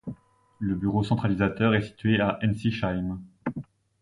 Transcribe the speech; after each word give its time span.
Le 0.57 0.73
bureau 0.73 1.03
centralisateur 1.03 1.75
est 1.75 1.83
situé 1.83 2.19
à 2.19 2.39
Ensisheim. 2.43 3.19